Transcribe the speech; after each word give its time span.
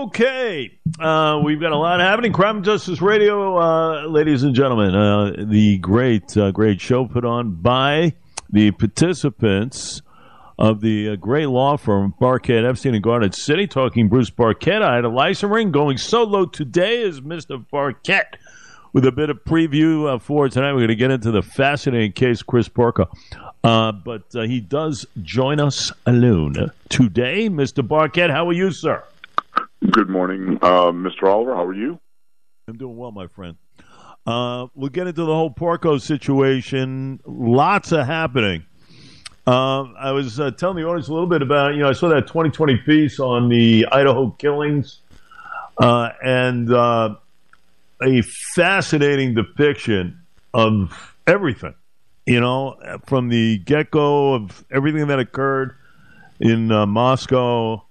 Okay, 0.00 0.78
uh, 0.98 1.42
we've 1.44 1.60
got 1.60 1.72
a 1.72 1.76
lot 1.76 2.00
happening. 2.00 2.32
Crime 2.32 2.56
and 2.56 2.64
Justice 2.64 3.02
Radio, 3.02 3.58
uh, 3.58 4.06
ladies 4.06 4.44
and 4.44 4.54
gentlemen, 4.54 4.94
uh, 4.94 5.44
the 5.46 5.76
great, 5.76 6.34
uh, 6.38 6.52
great 6.52 6.80
show 6.80 7.04
put 7.04 7.26
on 7.26 7.56
by 7.56 8.14
the 8.48 8.70
participants 8.70 10.00
of 10.58 10.80
the 10.80 11.10
uh, 11.10 11.16
great 11.16 11.48
law 11.48 11.76
firm 11.76 12.14
Barket 12.18 12.64
Epstein 12.64 12.94
and 12.94 13.02
Garden 13.02 13.30
City. 13.32 13.66
Talking 13.66 14.08
Bruce 14.08 14.30
Barket, 14.30 14.80
I 14.80 14.94
had 14.94 15.04
a 15.04 15.10
license 15.10 15.52
ring 15.52 15.70
going 15.70 15.98
solo 15.98 16.46
today 16.46 17.02
is 17.02 17.20
Mister 17.20 17.58
Barket 17.58 18.36
with 18.94 19.04
a 19.04 19.12
bit 19.12 19.28
of 19.28 19.44
preview 19.44 20.14
uh, 20.14 20.18
for 20.18 20.48
tonight. 20.48 20.72
We're 20.72 20.78
going 20.78 20.88
to 20.88 20.94
get 20.94 21.10
into 21.10 21.30
the 21.30 21.42
fascinating 21.42 22.12
case, 22.12 22.42
Chris. 22.42 22.70
Uh, 23.62 23.92
but 23.92 24.22
he 24.32 24.60
does 24.60 25.04
join 25.20 25.60
us 25.60 25.92
alone 26.06 26.72
today. 26.88 27.50
Mr. 27.50 27.86
Barket, 27.86 28.30
how 28.30 28.48
are 28.48 28.54
you, 28.54 28.70
sir? 28.70 29.04
Good 29.90 30.08
morning, 30.08 30.58
uh, 30.62 30.92
Mr. 30.92 31.24
Oliver. 31.24 31.54
How 31.54 31.64
are 31.64 31.74
you? 31.74 31.98
I'm 32.68 32.76
doing 32.76 32.96
well, 32.96 33.12
my 33.12 33.26
friend. 33.26 33.56
Uh, 34.26 34.66
we'll 34.74 34.90
get 34.90 35.06
into 35.06 35.24
the 35.24 35.34
whole 35.34 35.50
Porco 35.50 35.98
situation. 35.98 37.20
Lots 37.24 37.92
of 37.92 38.06
happening. 38.06 38.64
Uh, 39.46 39.84
I 39.98 40.12
was 40.12 40.38
uh, 40.38 40.50
telling 40.52 40.76
the 40.76 40.84
audience 40.84 41.08
a 41.08 41.12
little 41.12 41.26
bit 41.26 41.42
about, 41.42 41.74
you 41.74 41.80
know, 41.80 41.88
I 41.88 41.92
saw 41.92 42.08
that 42.08 42.26
2020 42.26 42.76
piece 42.78 43.18
on 43.18 43.48
the 43.48 43.86
Idaho 43.90 44.30
killings 44.32 44.98
and 45.78 46.70
a 46.70 47.16
fascinating 48.54 49.34
depiction 49.34 50.20
of 50.52 51.16
everything 51.26 51.74
you 52.30 52.40
know, 52.40 52.76
from 53.06 53.28
the 53.28 53.58
get 53.58 53.90
go 53.90 54.34
of 54.34 54.64
everything 54.70 55.06
that 55.08 55.18
occurred 55.18 55.74
in 56.38 56.70
uh, 56.70 56.86
Moscow, 56.86 57.84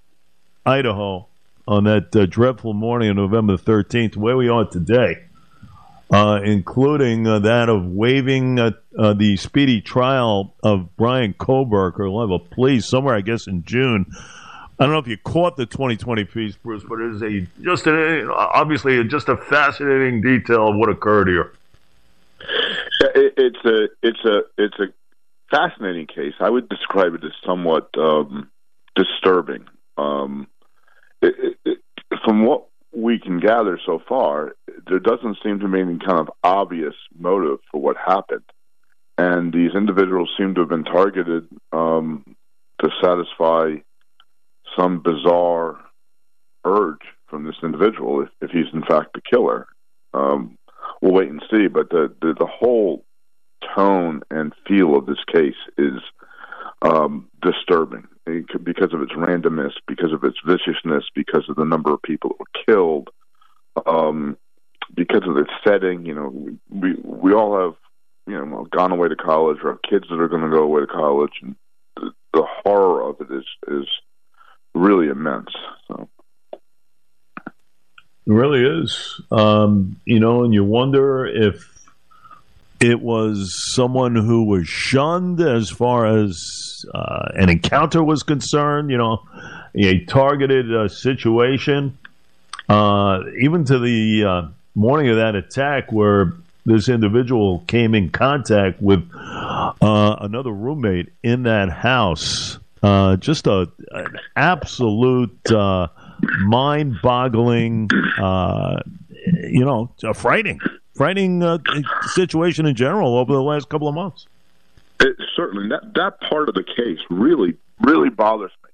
Idaho, 0.64 1.28
on 1.66 1.84
that 1.84 2.14
uh, 2.14 2.26
dreadful 2.26 2.74
morning 2.74 3.10
of 3.10 3.16
November 3.16 3.56
13th, 3.56 4.16
where 4.16 4.36
we 4.36 4.48
are 4.48 4.64
today, 4.64 5.24
uh, 6.10 6.40
including 6.44 7.26
uh, 7.26 7.38
that 7.40 7.68
of 7.68 7.86
waiving 7.86 8.58
uh, 8.58 8.72
uh, 8.98 9.12
the 9.14 9.36
speedy 9.36 9.80
trial 9.80 10.54
of 10.62 10.96
Brian 10.96 11.34
Kohberger. 11.34 12.10
We'll 12.12 12.20
have 12.20 12.30
a 12.30 12.38
plea 12.38 12.80
somewhere, 12.80 13.14
I 13.14 13.20
guess, 13.20 13.46
in 13.46 13.64
June. 13.64 14.06
I 14.78 14.84
don't 14.84 14.92
know 14.92 14.98
if 14.98 15.08
you 15.08 15.18
caught 15.18 15.56
the 15.56 15.66
2020 15.66 16.24
piece, 16.24 16.56
Bruce, 16.56 16.82
but 16.88 17.00
it 17.00 17.14
is 17.14 17.22
a 17.22 17.62
just 17.62 17.86
a, 17.86 18.32
obviously 18.32 19.02
just 19.04 19.28
a 19.28 19.36
fascinating 19.36 20.22
detail 20.22 20.68
of 20.68 20.76
what 20.76 20.88
occurred 20.88 21.28
here. 21.28 21.52
It, 23.14 23.34
it's 23.36 23.64
a 23.66 23.88
it's 24.02 24.24
a 24.24 24.40
it's 24.56 24.78
a 24.78 24.86
fascinating 25.50 26.06
case. 26.06 26.32
I 26.40 26.48
would 26.48 26.68
describe 26.70 27.12
it 27.12 27.24
as 27.24 27.32
somewhat 27.44 27.90
um, 27.98 28.50
disturbing. 28.96 29.66
Um, 29.98 30.46
from 32.24 32.44
what 32.44 32.66
we 32.92 33.18
can 33.18 33.38
gather 33.38 33.78
so 33.84 34.02
far, 34.08 34.56
there 34.88 34.98
doesn't 34.98 35.38
seem 35.42 35.60
to 35.60 35.68
be 35.68 35.80
any 35.80 35.98
kind 35.98 36.18
of 36.18 36.30
obvious 36.42 36.94
motive 37.18 37.58
for 37.70 37.80
what 37.80 37.96
happened, 37.96 38.44
and 39.16 39.52
these 39.52 39.74
individuals 39.74 40.30
seem 40.36 40.54
to 40.54 40.60
have 40.60 40.68
been 40.68 40.84
targeted 40.84 41.46
um, 41.72 42.24
to 42.82 42.90
satisfy 43.02 43.74
some 44.78 45.02
bizarre 45.02 45.80
urge 46.64 47.02
from 47.28 47.44
this 47.44 47.56
individual, 47.62 48.22
if, 48.22 48.28
if 48.40 48.50
he's 48.50 48.72
in 48.72 48.82
fact 48.82 49.10
the 49.14 49.20
killer. 49.20 49.66
Um, 50.12 50.58
we'll 51.00 51.12
wait 51.12 51.28
and 51.28 51.42
see. 51.50 51.68
But 51.68 51.90
the 51.90 52.14
the, 52.20 52.34
the 52.38 52.46
whole 52.46 53.04
tone 53.76 54.22
and 54.30 54.52
feel 54.66 54.96
of 54.96 55.06
this 55.06 55.22
case 55.32 55.54
is 55.78 56.00
um, 56.82 57.28
disturbing 57.42 58.08
because 58.62 58.92
of 58.92 59.02
its 59.02 59.12
randomness, 59.12 59.72
because 59.86 60.12
of 60.12 60.24
its 60.24 60.38
viciousness, 60.46 61.04
because 61.14 61.48
of 61.48 61.56
the 61.56 61.64
number 61.64 61.92
of 61.92 62.02
people 62.02 62.30
that 62.30 62.40
were 62.40 62.64
killed, 62.66 63.10
um, 63.86 64.36
because 64.94 65.22
of 65.26 65.36
its 65.36 65.50
setting. 65.66 66.04
You 66.06 66.14
know, 66.14 66.48
we 66.68 66.94
we 67.02 67.32
all 67.32 67.58
have 67.58 67.76
you 68.26 68.34
know 68.34 68.66
gone 68.70 68.92
away 68.92 69.08
to 69.08 69.16
college 69.16 69.58
or 69.62 69.72
have 69.72 69.82
kids 69.82 70.06
that 70.10 70.20
are 70.20 70.28
going 70.28 70.42
to 70.42 70.50
go 70.50 70.62
away 70.62 70.80
to 70.80 70.86
college, 70.86 71.32
and 71.42 71.56
the, 71.96 72.12
the 72.32 72.46
horror 72.64 73.08
of 73.08 73.20
it 73.20 73.32
is 73.32 73.44
is 73.68 73.88
really 74.74 75.08
immense. 75.08 75.50
So. 75.88 76.08
It 78.26 78.32
really 78.32 78.62
is. 78.62 79.20
Um, 79.30 80.00
you 80.04 80.20
know, 80.20 80.44
and 80.44 80.54
you 80.54 80.62
wonder 80.62 81.26
if 81.26 81.79
it 82.80 83.00
was 83.00 83.74
someone 83.74 84.16
who 84.16 84.44
was 84.44 84.66
shunned 84.66 85.40
as 85.40 85.68
far 85.68 86.06
as 86.06 86.84
uh, 86.94 87.28
an 87.34 87.50
encounter 87.50 88.02
was 88.02 88.22
concerned, 88.22 88.90
you 88.90 88.96
know, 88.96 89.22
a 89.74 90.04
targeted 90.06 90.74
uh, 90.74 90.88
situation. 90.88 91.98
Uh, 92.68 93.22
even 93.40 93.64
to 93.64 93.78
the 93.78 94.24
uh, 94.24 94.48
morning 94.74 95.08
of 95.10 95.16
that 95.16 95.34
attack, 95.34 95.92
where 95.92 96.34
this 96.64 96.88
individual 96.88 97.64
came 97.66 97.94
in 97.94 98.10
contact 98.10 98.80
with 98.80 99.10
uh, 99.14 100.16
another 100.20 100.52
roommate 100.52 101.12
in 101.22 101.42
that 101.42 101.68
house. 101.68 102.58
Uh, 102.82 103.16
just 103.16 103.46
a 103.46 103.68
an 103.90 104.16
absolute 104.36 105.36
mind-boggling, 106.44 107.90
uh, 108.18 108.80
you 109.48 109.64
know, 109.64 109.90
frightening, 110.14 110.60
frightening 111.00 111.42
uh, 111.42 111.56
situation 112.08 112.66
in 112.66 112.74
general 112.74 113.16
over 113.16 113.32
the 113.32 113.40
last 113.40 113.70
couple 113.70 113.88
of 113.88 113.94
months. 113.94 114.26
It, 115.00 115.16
certainly, 115.34 115.66
that 115.70 115.94
that 115.94 116.20
part 116.28 116.50
of 116.50 116.54
the 116.54 116.62
case 116.62 116.98
really, 117.08 117.54
really 117.80 118.10
bothers 118.10 118.50
me. 118.62 118.70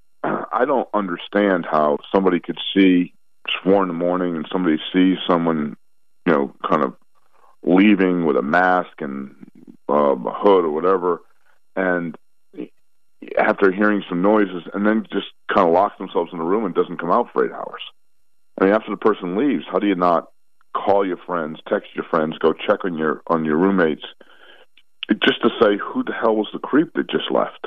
I 0.52 0.64
don't 0.64 0.88
understand 0.92 1.66
how 1.70 1.98
somebody 2.12 2.40
could 2.40 2.58
see 2.74 3.14
four 3.62 3.82
in 3.82 3.86
the 3.86 3.94
morning 3.94 4.34
and 4.34 4.44
somebody 4.50 4.78
sees 4.92 5.18
someone, 5.28 5.76
you 6.26 6.32
know, 6.32 6.52
kind 6.68 6.82
of 6.82 6.96
leaving 7.62 8.26
with 8.26 8.36
a 8.36 8.42
mask 8.42 9.00
and 9.00 9.32
uh, 9.88 10.16
a 10.16 10.32
hood 10.34 10.64
or 10.64 10.72
whatever, 10.72 11.20
and 11.76 12.16
after 13.38 13.70
hearing 13.70 14.02
some 14.08 14.20
noises, 14.20 14.64
and 14.74 14.84
then 14.84 15.06
just 15.12 15.28
kind 15.54 15.68
of 15.68 15.72
locks 15.72 15.96
themselves 15.98 16.30
in 16.32 16.40
a 16.40 16.44
room 16.44 16.64
and 16.64 16.74
doesn't 16.74 16.98
come 16.98 17.12
out 17.12 17.28
for 17.32 17.46
eight 17.46 17.52
hours. 17.52 17.82
I 18.60 18.64
mean, 18.64 18.74
after 18.74 18.90
the 18.90 18.96
person 18.96 19.36
leaves, 19.36 19.64
how 19.70 19.78
do 19.78 19.86
you 19.86 19.94
not 19.94 20.32
call 20.76 21.06
your 21.06 21.16
friends, 21.16 21.58
text 21.68 21.88
your 21.94 22.04
friends, 22.04 22.38
go 22.38 22.52
check 22.52 22.84
on 22.84 22.96
your 22.98 23.22
on 23.28 23.44
your 23.44 23.56
roommates, 23.56 24.04
just 25.22 25.42
to 25.42 25.50
say 25.60 25.76
who 25.76 26.04
the 26.04 26.12
hell 26.12 26.36
was 26.36 26.48
the 26.52 26.58
creep 26.58 26.92
that 26.94 27.10
just 27.10 27.30
left? 27.30 27.66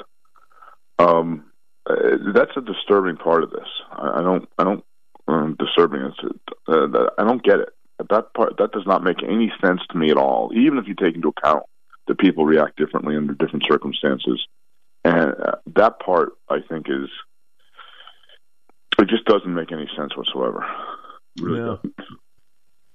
Um, 0.99 1.45
uh, 1.89 1.95
that's 2.33 2.55
a 2.57 2.61
disturbing 2.61 3.17
part 3.17 3.43
of 3.43 3.51
this. 3.51 3.67
I, 3.91 4.21
don't, 4.21 4.47
I 4.57 4.63
don't, 4.63 4.83
um, 5.27 5.55
disturbing. 5.57 6.01
It's, 6.01 6.19
uh, 6.67 7.09
I 7.17 7.23
don't 7.23 7.43
get 7.43 7.59
it. 7.59 7.69
That 8.09 8.33
part 8.33 8.57
that 8.57 8.71
does 8.71 8.85
not 8.85 9.03
make 9.03 9.23
any 9.23 9.51
sense 9.63 9.81
to 9.89 9.97
me 9.97 10.11
at 10.11 10.17
all. 10.17 10.51
Even 10.55 10.77
if 10.77 10.87
you 10.87 10.95
take 10.95 11.15
into 11.15 11.29
account 11.29 11.63
that 12.07 12.17
people 12.17 12.45
react 12.45 12.77
differently 12.77 13.15
under 13.15 13.33
different 13.33 13.65
circumstances 13.69 14.45
and 15.03 15.31
uh, 15.31 15.55
that 15.75 15.99
part 15.99 16.33
I 16.49 16.59
think 16.67 16.87
is 16.89 17.09
it 18.99 19.07
just 19.07 19.25
doesn't 19.25 19.53
make 19.53 19.71
any 19.71 19.89
sense 19.97 20.15
whatsoever. 20.15 20.65
Really 21.39 21.59
yeah. 21.59 22.05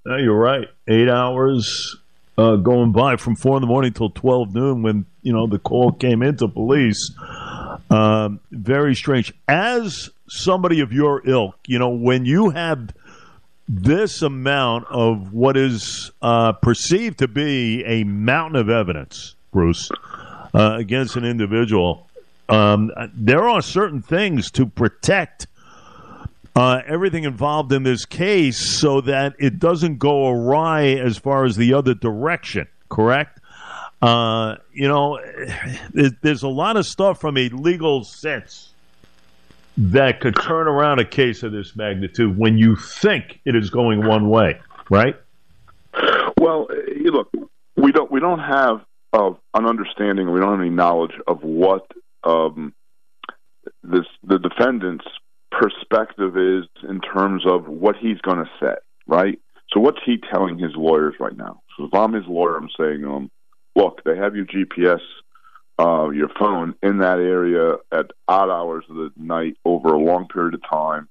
No, 0.05 0.17
you're 0.17 0.37
right. 0.37 0.67
Eight 0.87 1.09
hours 1.09 1.97
uh, 2.37 2.57
going 2.57 2.91
by 2.91 3.15
from 3.15 3.35
four 3.35 3.57
in 3.57 3.61
the 3.61 3.67
morning 3.67 3.91
till 3.91 4.11
twelve 4.11 4.53
noon 4.53 4.83
when 4.83 5.05
you 5.23 5.33
know 5.33 5.47
the 5.47 5.57
call 5.57 5.91
came 5.91 6.21
into 6.21 6.47
police. 6.47 7.11
Um, 7.89 8.39
very 8.51 8.95
strange. 8.95 9.33
As 9.47 10.09
somebody 10.27 10.79
of 10.81 10.93
your 10.93 11.27
ilk, 11.27 11.57
you 11.65 11.79
know 11.79 11.89
when 11.89 12.25
you 12.25 12.51
have 12.51 12.93
this 13.67 14.21
amount 14.21 14.85
of 14.91 15.33
what 15.33 15.57
is 15.57 16.11
uh, 16.21 16.53
perceived 16.53 17.17
to 17.19 17.27
be 17.27 17.83
a 17.85 18.03
mountain 18.03 18.59
of 18.59 18.69
evidence, 18.69 19.33
Bruce, 19.51 19.89
uh, 20.53 20.75
against 20.77 21.15
an 21.15 21.25
individual, 21.25 22.07
um, 22.47 22.91
there 23.15 23.49
are 23.49 23.63
certain 23.63 24.03
things 24.03 24.51
to 24.51 24.67
protect 24.67 25.47
uh, 26.55 26.81
everything 26.87 27.25
involved 27.25 27.71
in 27.73 27.83
this 27.83 28.05
case 28.05 28.57
so 28.57 29.01
that 29.01 29.33
it 29.39 29.59
doesn't 29.59 29.97
go 29.97 30.29
awry 30.29 30.85
as 30.85 31.17
far 31.17 31.45
as 31.45 31.55
the 31.57 31.73
other 31.73 31.93
direction, 31.93 32.67
correct? 32.89 33.39
Uh, 34.01 34.55
you 34.71 34.87
know, 34.87 35.19
there's 35.93 36.43
a 36.43 36.47
lot 36.47 36.77
of 36.77 36.85
stuff 36.85 37.19
from 37.19 37.37
a 37.37 37.49
legal 37.49 38.03
sense 38.03 38.73
that 39.77 40.21
could 40.21 40.35
turn 40.35 40.67
around 40.67 40.99
a 40.99 41.05
case 41.05 41.43
of 41.43 41.51
this 41.51 41.75
magnitude 41.75 42.37
when 42.37 42.57
you 42.57 42.75
think 42.75 43.41
it 43.45 43.55
is 43.55 43.69
going 43.69 44.05
one 44.05 44.29
way, 44.29 44.59
right? 44.89 45.15
Well, 46.39 46.67
look, 47.01 47.29
we 47.75 47.91
don't 47.91 48.11
we 48.11 48.19
don't 48.19 48.39
have 48.39 48.81
of 49.11 49.37
an 49.53 49.65
understanding, 49.65 50.31
we 50.31 50.39
don't 50.39 50.51
have 50.51 50.61
any 50.61 50.69
knowledge 50.69 51.13
of 51.27 51.43
what 51.43 51.89
um, 52.23 52.73
this 53.83 54.05
the 54.23 54.39
defendant's 54.39 55.05
perspective 55.59 56.37
is 56.37 56.65
in 56.87 57.01
terms 57.01 57.43
of 57.45 57.67
what 57.67 57.95
he's 57.97 58.19
going 58.19 58.37
to 58.37 58.49
say, 58.59 58.75
right? 59.07 59.39
So 59.73 59.79
what's 59.79 59.99
he 60.05 60.17
telling 60.31 60.57
his 60.57 60.71
lawyers 60.75 61.15
right 61.19 61.35
now? 61.35 61.61
So 61.77 61.85
if 61.85 61.93
I'm 61.93 62.13
his 62.13 62.25
lawyer, 62.27 62.57
I'm 62.57 62.69
saying 62.79 63.01
to 63.01 63.11
him, 63.11 63.31
look, 63.75 64.01
they 64.05 64.15
have 64.15 64.35
your 64.35 64.45
GPS, 64.45 65.01
uh, 65.79 66.09
your 66.09 66.29
phone 66.39 66.75
in 66.81 66.99
that 66.99 67.19
area 67.19 67.75
at 67.91 68.11
odd 68.27 68.49
hours 68.49 68.85
of 68.89 68.95
the 68.95 69.11
night 69.17 69.57
over 69.65 69.89
a 69.89 69.99
long 69.99 70.27
period 70.27 70.53
of 70.53 70.61
time. 70.69 71.07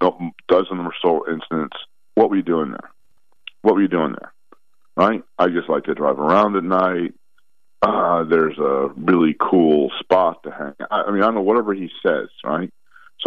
dozen 0.00 0.78
or 0.78 0.94
so 1.02 1.26
incidents. 1.28 1.76
What 2.14 2.30
were 2.30 2.36
you 2.36 2.42
doing 2.42 2.70
there? 2.70 2.90
What 3.62 3.74
were 3.74 3.82
you 3.82 3.88
doing 3.88 4.14
there? 4.18 4.32
Right? 4.96 5.22
I 5.38 5.48
just 5.48 5.68
like 5.68 5.84
to 5.84 5.94
drive 5.94 6.18
around 6.18 6.56
at 6.56 6.64
night. 6.64 7.14
Uh, 7.82 8.24
there's 8.24 8.56
a 8.58 8.88
really 8.96 9.36
cool 9.38 9.90
spot 10.00 10.42
to 10.44 10.50
hang. 10.50 10.74
I, 10.90 11.02
I 11.02 11.10
mean, 11.10 11.22
I 11.22 11.26
don't 11.26 11.34
know 11.34 11.42
whatever 11.42 11.74
he 11.74 11.90
says, 12.02 12.28
right? 12.42 12.72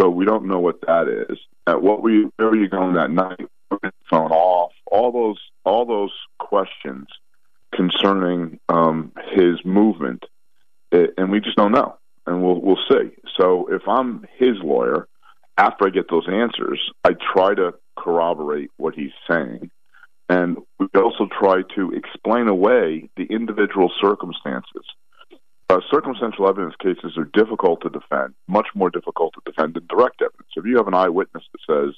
So 0.00 0.08
we 0.08 0.24
don't 0.24 0.46
know 0.46 0.60
what 0.60 0.80
that 0.86 1.08
is. 1.08 1.38
At 1.66 1.82
what 1.82 2.02
were 2.02 2.10
you, 2.10 2.32
where 2.36 2.48
were 2.48 2.56
you 2.56 2.68
going 2.68 2.94
that 2.94 3.10
night? 3.10 3.40
Phone 4.08 4.32
off. 4.32 4.72
All 4.86 5.12
those, 5.12 5.38
all 5.64 5.84
those 5.84 6.12
questions 6.38 7.06
concerning 7.74 8.58
um, 8.68 9.12
his 9.32 9.64
movement, 9.64 10.24
it, 10.90 11.14
and 11.18 11.30
we 11.30 11.40
just 11.40 11.56
don't 11.56 11.72
know, 11.72 11.96
and 12.26 12.42
we'll 12.42 12.60
we'll 12.60 12.78
see. 12.90 13.10
So 13.38 13.68
if 13.70 13.82
I'm 13.86 14.26
his 14.38 14.56
lawyer, 14.62 15.06
after 15.56 15.86
I 15.86 15.90
get 15.90 16.10
those 16.10 16.26
answers, 16.28 16.80
I 17.04 17.10
try 17.32 17.54
to 17.54 17.74
corroborate 17.96 18.70
what 18.76 18.94
he's 18.94 19.12
saying, 19.30 19.70
and 20.28 20.58
we 20.78 20.88
also 20.96 21.28
try 21.38 21.62
to 21.76 21.92
explain 21.92 22.48
away 22.48 23.08
the 23.16 23.24
individual 23.24 23.92
circumstances. 24.00 24.84
Uh, 25.70 25.78
circumstantial 25.88 26.48
evidence 26.48 26.74
cases 26.82 27.16
are 27.16 27.30
difficult 27.32 27.80
to 27.80 27.88
defend, 27.90 28.34
much 28.48 28.66
more 28.74 28.90
difficult 28.90 29.32
to 29.32 29.40
defend 29.46 29.72
than 29.74 29.86
direct 29.86 30.20
evidence. 30.20 30.48
If 30.56 30.64
you 30.66 30.76
have 30.78 30.88
an 30.88 30.94
eyewitness 30.94 31.44
that 31.52 31.60
says, 31.64 31.94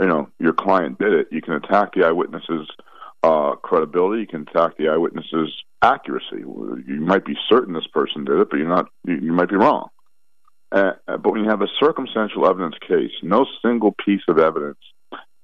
you 0.00 0.06
know, 0.06 0.30
your 0.38 0.54
client 0.54 0.98
did 0.98 1.12
it, 1.12 1.28
you 1.30 1.42
can 1.42 1.52
attack 1.52 1.92
the 1.92 2.06
eyewitness's 2.06 2.66
uh, 3.22 3.56
credibility. 3.56 4.22
You 4.22 4.26
can 4.26 4.48
attack 4.48 4.78
the 4.78 4.88
eyewitness's 4.88 5.52
accuracy. 5.82 6.38
You 6.38 7.02
might 7.02 7.26
be 7.26 7.36
certain 7.50 7.74
this 7.74 7.86
person 7.92 8.24
did 8.24 8.40
it, 8.40 8.48
but 8.48 8.56
you're 8.56 8.66
not. 8.66 8.86
You, 9.06 9.16
you 9.16 9.32
might 9.32 9.50
be 9.50 9.56
wrong. 9.56 9.90
Uh, 10.74 10.92
but 11.06 11.32
when 11.32 11.44
you 11.44 11.50
have 11.50 11.60
a 11.60 11.68
circumstantial 11.78 12.48
evidence 12.48 12.76
case, 12.88 13.12
no 13.22 13.44
single 13.60 13.94
piece 14.02 14.22
of 14.26 14.38
evidence 14.38 14.80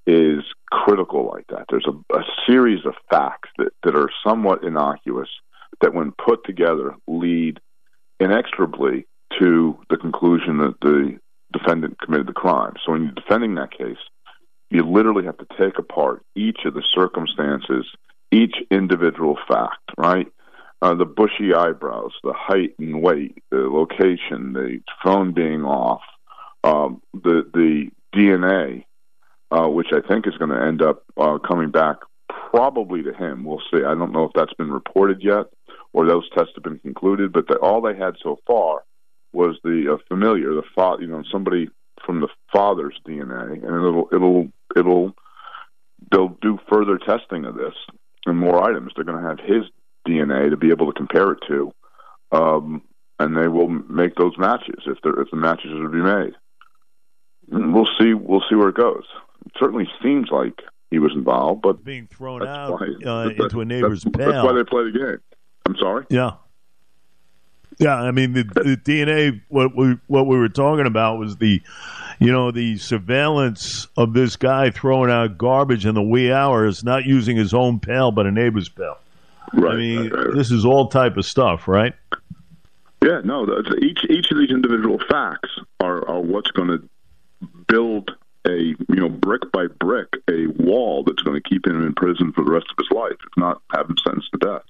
is 0.07 0.43
critical 0.71 1.31
like 1.31 1.45
that. 1.49 1.67
There's 1.69 1.87
a, 1.87 2.17
a 2.17 2.23
series 2.47 2.87
of 2.87 2.95
facts 3.11 3.51
that, 3.59 3.75
that 3.83 3.95
are 3.95 4.09
somewhat 4.27 4.65
innocuous 4.65 5.29
that, 5.81 5.95
when 5.95 6.13
put 6.13 6.45
together, 6.45 6.95
lead 7.07 7.61
inexorably 8.21 9.07
to 9.39 9.79
the 9.91 9.97
conclusion 9.97 10.59
that 10.59 10.75
the 10.81 11.19
defendant 11.53 11.99
committed 12.01 12.27
the 12.27 12.33
crime. 12.33 12.75
So 12.85 12.93
when 12.93 13.05
you're 13.05 13.13
defending 13.13 13.55
that 13.57 13.71
case, 13.71 13.99
you 14.71 14.83
literally 14.83 15.25
have 15.25 15.39
to 15.39 15.47
take 15.59 15.79
apart 15.79 16.23
each 16.35 16.61
of 16.65 16.75
the 16.75 16.83
circumstances, 16.95 17.87
each 18.31 18.57
individual 18.71 19.39
fact, 19.49 19.79
right? 19.97 20.27
Uh, 20.81 20.95
the 20.95 21.05
bushy 21.05 21.55
eyebrows, 21.55 22.13
the 22.23 22.35
height 22.35 22.75
and 22.79 23.03
weight, 23.03 23.43
the 23.51 23.57
location, 23.59 24.53
the 24.53 24.81
phone 25.03 25.33
being 25.33 25.65
off, 25.65 26.03
um, 26.63 27.03
the 27.15 27.49
the 27.53 27.89
DNA, 28.15 28.85
uh, 29.51 29.69
which 29.69 29.89
I 29.93 30.07
think 30.07 30.27
is 30.27 30.37
going 30.37 30.51
to 30.51 30.63
end 30.63 30.83
up 30.83 31.03
uh, 31.17 31.39
coming 31.39 31.71
back 31.71 31.97
probably 32.51 33.03
to 33.03 33.13
him. 33.13 33.45
We'll 33.45 33.63
see. 33.73 33.79
I 33.79 33.95
don't 33.95 34.13
know 34.13 34.25
if 34.25 34.33
that's 34.35 34.53
been 34.55 34.71
reported 34.71 35.21
yet 35.23 35.47
or 35.99 36.07
those 36.07 36.31
tests 36.31 36.53
have 36.55 36.63
been 36.63 36.79
concluded, 36.79 37.33
but 37.33 37.49
the, 37.49 37.57
all 37.57 37.81
they 37.81 37.97
had 37.97 38.15
so 38.23 38.39
far 38.47 38.85
was 39.33 39.57
the 39.65 39.93
uh, 39.93 39.97
familiar, 40.07 40.55
the 40.55 40.63
thought, 40.73 41.01
you 41.01 41.09
know, 41.09 41.25
somebody 41.33 41.69
from 42.07 42.21
the 42.21 42.29
father's 42.53 42.95
DNA, 43.05 43.55
and 43.55 43.65
it'll 43.65 44.09
it'll 44.13 44.49
it'll 44.77 45.13
they'll 46.13 46.39
do 46.41 46.57
further 46.73 46.99
testing 46.99 47.45
of 47.45 47.57
this 47.57 47.75
and 48.27 48.39
more 48.39 48.63
items. 48.63 48.93
They're 48.95 49.05
going 49.05 49.21
to 49.21 49.29
have 49.29 49.41
his 49.41 49.65
DNA 50.07 50.51
to 50.51 50.57
be 50.57 50.71
able 50.71 50.87
to 50.87 50.97
compare 50.97 51.33
it 51.33 51.41
to, 51.49 51.73
um, 52.31 52.81
and 53.19 53.37
they 53.37 53.49
will 53.49 53.69
make 53.69 54.15
those 54.15 54.39
matches 54.39 54.85
if 54.87 54.99
there 55.03 55.21
if 55.21 55.33
the 55.33 55.37
matches 55.37 55.73
are 55.73 55.83
to 55.83 55.89
be 55.89 55.99
made. 56.01 56.35
And 57.51 57.75
we'll 57.75 57.89
see. 58.01 58.15
We'll 58.15 58.45
see 58.49 58.55
where 58.55 58.69
it 58.69 58.77
goes. 58.77 59.03
It 59.47 59.53
certainly 59.59 59.89
seems 60.01 60.29
like 60.31 60.63
he 60.93 61.01
was 61.01 61.11
involved, 61.17 61.63
but 61.63 61.83
being 61.83 62.07
thrown 62.07 62.47
out 62.47 62.81
why, 62.81 62.87
uh, 63.05 63.31
into 63.31 63.63
a 63.63 63.65
neighbor's 63.65 64.05
that's, 64.05 64.17
pail. 64.17 64.31
That's 64.31 64.45
why 64.47 64.53
they 64.53 64.63
play 64.63 64.85
the 64.85 64.97
game. 64.97 65.19
I'm 65.69 65.77
sorry. 65.77 66.07
Yeah. 66.09 66.33
Yeah, 67.79 67.95
I 67.95 68.11
mean 68.11 68.33
the, 68.33 68.43
the 68.43 68.77
DNA. 68.77 69.41
What 69.49 69.77
we 69.77 69.99
what 70.09 70.27
we 70.27 70.37
were 70.37 70.49
talking 70.49 70.87
about 70.87 71.19
was 71.19 71.37
the, 71.37 71.63
you 72.19 72.33
know, 72.33 72.51
the 72.51 72.77
surveillance 72.79 73.87
of 73.97 74.15
this 74.15 74.35
guy 74.35 74.71
throwing 74.71 75.13
out 75.13 75.39
garbage 75.39 75.87
in 75.87 75.95
the 75.95 76.03
wee 76.03 76.33
hours, 76.33 76.83
not 76.83 77.05
using 77.05 77.37
his 77.37 77.55
own 77.55 77.79
pail 77.79 78.11
but 78.11 78.27
a 78.27 78.33
neighbor's 78.33 78.69
pail. 78.69 78.99
Right. 79.53 79.75
I 79.75 79.77
mean, 79.77 80.11
right, 80.11 80.27
right. 80.27 80.35
this 80.35 80.51
is 80.51 80.65
all 80.65 80.89
type 80.89 81.17
of 81.17 81.25
stuff, 81.25 81.69
right? 81.69 81.95
Yeah. 83.05 83.21
No. 83.23 83.47
Each 83.81 84.01
each 84.09 84.33
of 84.33 84.39
these 84.39 84.51
individual 84.51 84.99
facts 85.09 85.51
are 85.79 86.09
are 86.09 86.21
what's 86.21 86.51
going 86.51 86.69
to 86.69 86.89
build 87.69 88.11
a 88.45 88.57
you 88.57 88.77
know 88.89 89.09
brick 89.09 89.43
by 89.53 89.67
brick 89.79 90.09
a 90.29 90.47
wall 90.61 91.05
that's 91.05 91.23
going 91.23 91.41
to 91.41 91.49
keep 91.49 91.67
him 91.67 91.85
in 91.85 91.95
prison 91.95 92.33
for 92.33 92.45
the 92.45 92.51
rest 92.51 92.67
of 92.71 92.77
his 92.79 92.91
life, 92.91 93.17
if 93.25 93.37
not 93.37 93.63
have 93.73 93.89
him 93.89 93.97
sentenced 94.05 94.31
to 94.33 94.39
death. 94.39 94.63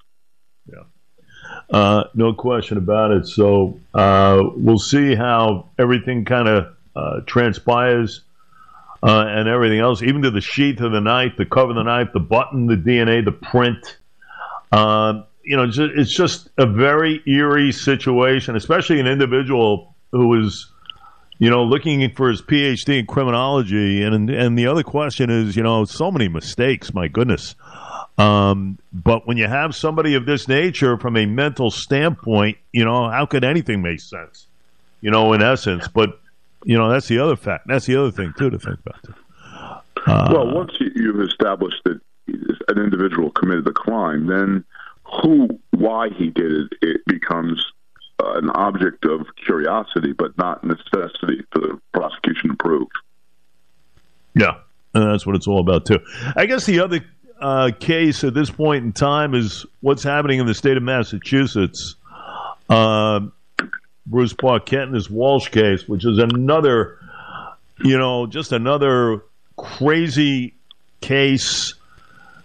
Uh, 1.71 2.05
no 2.15 2.33
question 2.33 2.79
about 2.79 3.11
it. 3.11 3.27
So 3.27 3.79
uh, 3.93 4.43
we'll 4.57 4.79
see 4.79 5.15
how 5.15 5.69
everything 5.79 6.25
kind 6.25 6.49
of 6.49 6.75
uh, 6.97 7.21
transpires 7.27 8.23
uh, 9.03 9.25
and 9.29 9.49
everything 9.49 9.79
else, 9.79 10.03
even 10.03 10.23
to 10.23 10.31
the 10.31 10.41
sheath 10.41 10.81
of 10.81 10.93
the 10.93 11.01
knife, 11.01 11.33
the 11.37 11.45
cover 11.45 11.71
of 11.71 11.77
the 11.77 11.83
knife, 11.83 12.09
the 12.13 12.21
button, 12.21 12.67
the 12.67 12.75
DNA, 12.75 13.25
the 13.25 13.33
print. 13.33 13.99
Uh, 14.73 15.23
you 15.43 15.57
know, 15.57 15.71
it's 15.75 16.15
just 16.15 16.49
a 16.59 16.67
very 16.67 17.23
eerie 17.27 17.73
situation, 17.73 18.57
especially 18.57 19.01
an 19.01 19.07
individual 19.07 19.95
who 20.13 20.45
is, 20.45 20.71
you 21.39 21.49
know, 21.49 21.65
looking 21.65 22.11
for 22.15 22.29
his 22.29 22.43
PhD 22.43 22.99
in 22.99 23.07
criminology. 23.07 24.03
And 24.03 24.29
and 24.29 24.59
the 24.59 24.67
other 24.67 24.83
question 24.83 25.31
is, 25.31 25.57
you 25.57 25.63
know, 25.63 25.85
so 25.85 26.11
many 26.11 26.29
mistakes. 26.29 26.93
My 26.93 27.09
goodness. 27.09 27.55
Um, 28.19 28.79
but 28.93 29.27
when 29.27 29.37
you 29.37 29.47
have 29.47 29.75
somebody 29.75 30.15
of 30.15 30.27
this 30.27 30.49
nature, 30.49 30.99
from 30.99 31.17
a 31.17 31.25
mental 31.25 31.71
standpoint, 31.71 32.59
you 32.73 32.85
know, 32.85 33.09
how 33.09 33.27
could 33.27 33.45
anything 33.45 33.81
make 33.81 34.01
sense? 34.01 34.47
You 35.01 35.11
know, 35.11 35.33
in 35.33 35.43
essence. 35.43 35.87
But 35.87 36.21
you 36.65 36.77
know, 36.77 36.91
that's 36.91 37.07
the 37.07 37.21
other 37.21 37.37
fact. 37.37 37.69
That's 37.69 37.87
the 37.87 37.97
other 37.97 38.11
thing 38.11 38.35
too 38.37 38.51
to 38.51 38.59
think 38.59 38.79
about. 38.85 39.05
Uh, 40.07 40.29
well, 40.33 40.55
once 40.55 40.73
you've 40.81 41.21
established 41.21 41.81
that 41.85 42.01
an 42.69 42.79
individual 42.79 43.31
committed 43.31 43.65
the 43.65 43.73
crime, 43.73 44.27
then 44.27 44.65
who, 45.05 45.49
why 45.71 46.09
he 46.11 46.29
did 46.31 46.53
it, 46.53 46.73
it 46.83 47.01
becomes 47.07 47.65
uh, 48.23 48.33
an 48.35 48.51
object 48.51 49.05
of 49.05 49.27
curiosity, 49.43 50.13
but 50.13 50.37
not 50.37 50.63
necessity 50.65 51.45
for 51.53 51.61
the 51.61 51.81
prosecution 51.95 52.51
to 52.51 52.57
prove. 52.57 52.89
Yeah, 54.35 54.59
and 54.95 55.11
that's 55.11 55.27
what 55.27 55.37
it's 55.37 55.47
all 55.47 55.61
about 55.61 55.87
too. 55.87 56.01
I 56.37 56.47
guess 56.47 56.67
the 56.67 56.81
other 56.81 57.01
uh, 57.41 57.71
case 57.79 58.25
at 58.25 58.35
this 58.35 58.51
point 58.51 58.85
in 58.85 58.93
time 58.93 59.35
is 59.35 59.65
what's 59.81 60.03
happening 60.03 60.41
in 60.41 60.47
the 60.47 60.55
state 60.55 60.77
of 60.77 60.83
Massachusetts. 60.83 61.95
Uh, 62.69 63.21
Bruce 64.07 64.33
Barket 64.33 64.85
and 64.85 64.95
his 64.95 65.11
Walsh 65.11 65.49
case, 65.49 65.87
which 65.87 66.05
is 66.05 66.19
another, 66.19 66.99
you 67.79 67.99
know, 67.99 68.27
just 68.27 68.53
another 68.53 69.23
crazy 69.57 70.55
case 71.01 71.75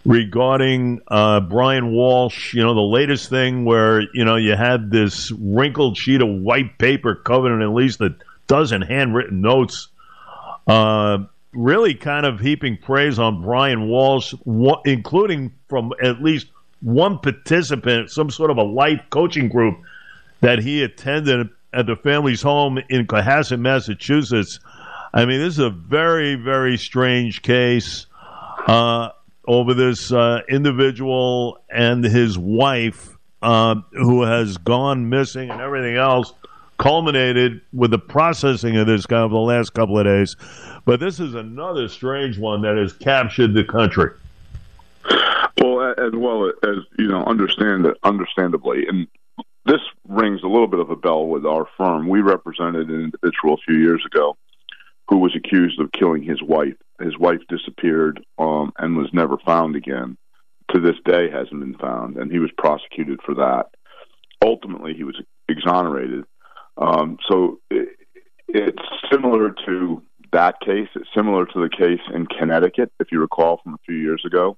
regarding 0.06 1.02
uh, 1.08 1.40
Brian 1.40 1.92
Walsh. 1.92 2.54
You 2.54 2.64
know, 2.64 2.74
the 2.74 2.82
latest 2.82 3.30
thing 3.30 3.66
where, 3.66 4.02
you 4.14 4.26
know, 4.26 4.36
you 4.36 4.56
had 4.56 4.92
this 4.92 5.32
wrinkled 5.32 5.98
sheet 5.98 6.22
of 6.22 6.28
white 6.28 6.78
paper 6.78 7.16
covered 7.16 7.54
in 7.54 7.62
at 7.62 7.74
least 7.74 8.02
a 8.02 8.16
dozen 8.48 8.82
handwritten 8.82 9.42
notes. 9.42 9.88
Uh, 10.68 11.20
really 11.54 11.94
kind 11.94 12.26
of 12.26 12.40
heaping 12.40 12.78
praise 12.78 13.20
on 13.20 13.42
Brian 13.42 13.88
Walsh, 13.88 14.34
including 14.86 15.54
from 15.70 15.92
at 16.02 16.22
least 16.22 16.48
one 16.82 17.20
participant, 17.20 18.12
some 18.12 18.30
sort 18.30 18.52
of 18.52 18.58
a 18.58 18.64
life 18.64 19.02
coaching 19.10 19.50
group 19.50 19.78
that 20.42 20.60
he 20.60 20.84
attended 20.84 21.50
at 21.74 21.86
the 21.86 21.96
family's 21.96 22.42
home 22.42 22.80
in 22.90 23.08
Cohasset, 23.08 23.60
Massachusetts. 23.60 24.60
I 25.14 25.26
mean, 25.26 25.40
this 25.40 25.54
is 25.54 25.60
a 25.60 25.70
very, 25.70 26.36
very 26.36 26.78
strange 26.78 27.42
case 27.42 28.08
uh, 28.68 29.10
over 29.48 29.74
this 29.74 30.12
uh, 30.12 30.42
individual 30.50 31.64
and 31.70 32.04
his 32.04 32.38
wife 32.38 33.18
uh, 33.42 33.76
who 33.92 34.24
has 34.24 34.58
gone 34.58 35.10
missing 35.10 35.50
and 35.50 35.62
everything 35.62 35.98
else, 35.98 36.34
culminated 36.78 37.62
with 37.72 37.92
the 37.92 38.00
processing 38.00 38.78
of 38.78 38.88
this 38.88 39.06
guy 39.06 39.22
over 39.22 39.34
the 39.34 39.40
last 39.40 39.74
couple 39.74 39.98
of 39.98 40.06
days. 40.06 40.36
But 40.86 41.00
this 41.00 41.20
is 41.20 41.34
another 41.34 41.88
strange 41.88 42.38
one 42.38 42.62
that 42.64 42.76
has 42.78 42.94
captured 42.94 43.54
the 43.54 43.64
country. 43.64 44.12
Well, 45.62 45.94
as 45.98 46.12
well 46.14 46.52
as 46.64 46.78
you 46.98 47.08
know, 47.08 47.24
understand 47.24 47.88
understandably, 48.04 48.88
and 48.88 49.08
this 49.66 49.82
rings 50.08 50.42
a 50.44 50.48
little 50.48 50.68
bit 50.68 50.80
of 50.80 50.90
a 50.90 50.96
bell 50.96 51.28
with 51.28 51.46
our 51.46 51.68
firm. 51.78 52.10
We 52.10 52.22
represented 52.22 52.90
an 52.90 53.02
individual 53.02 53.54
a 53.54 53.66
few 53.66 53.78
years 53.78 54.04
ago 54.06 54.36
who 55.08 55.20
was 55.20 55.36
accused 55.36 55.80
of 55.80 55.92
killing 55.92 56.24
his 56.24 56.42
wife. 56.42 56.76
His 57.00 57.18
wife 57.18 57.42
disappeared 57.48 58.26
um, 58.38 58.74
and 58.78 58.98
was 58.98 59.10
never 59.14 59.38
found 59.38 59.76
again. 59.76 60.18
To 60.72 60.80
this 60.80 60.96
day, 61.06 61.30
hasn't 61.30 61.60
been 61.60 61.78
found, 61.78 62.18
and 62.18 62.32
he 62.32 62.40
was 62.40 62.50
prosecuted 62.58 63.20
for 63.24 63.36
that. 63.36 63.68
Ultimately, 64.42 64.94
he 64.94 65.04
was 65.04 65.22
exonerated. 65.48 66.24
Um, 66.78 67.18
so 67.30 67.60
it, 67.70 67.90
it's 68.48 68.82
similar 69.12 69.54
to 69.66 70.02
that 70.34 70.60
case 70.60 70.90
similar 71.16 71.46
to 71.46 71.62
the 71.62 71.70
case 71.70 72.02
in 72.14 72.26
Connecticut, 72.28 72.92
if 73.00 73.12
you 73.12 73.20
recall 73.20 73.60
from 73.64 73.74
a 73.76 73.80
few 73.86 73.96
years 73.96 74.24
ago. 74.26 74.58